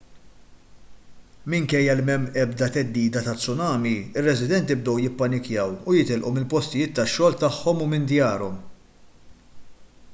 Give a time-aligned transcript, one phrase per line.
[1.53, 7.85] minkejja li m'hemm l-ebda theddida ta' tsunami ir-residenti bdew jippanikjaw u jitilqu mill-postijiet tax-xogħol tagħhom
[7.87, 8.57] u minn djarhom